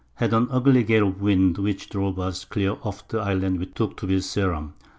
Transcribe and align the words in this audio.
_Had 0.15 0.33
an 0.33 0.47
ugly 0.49 0.81
Gale 0.83 1.09
of 1.09 1.21
Wind, 1.21 1.59
which 1.59 1.87
drove 1.87 2.17
us 2.17 2.43
clear 2.43 2.75
off 2.81 3.07
the 3.09 3.19
Island 3.19 3.59
we 3.59 3.67
took 3.67 3.97
to 3.97 4.07
be 4.07 4.15
Ceram. 4.19 4.73